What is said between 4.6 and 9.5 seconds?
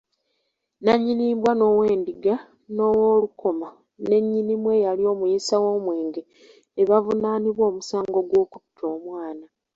eyali omuyiisa w'omwenge ne bavunaanibwa omusango gw'okutta omwana.